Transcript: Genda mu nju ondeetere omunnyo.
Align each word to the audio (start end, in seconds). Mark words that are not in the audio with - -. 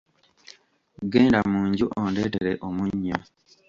Genda 1.11 1.39
mu 1.51 1.61
nju 1.69 1.85
ondeetere 2.01 2.53
omunnyo. 2.67 3.17